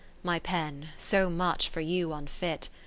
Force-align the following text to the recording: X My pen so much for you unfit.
X 0.01 0.07
My 0.23 0.39
pen 0.39 0.89
so 0.97 1.29
much 1.29 1.69
for 1.69 1.79
you 1.79 2.11
unfit. 2.11 2.69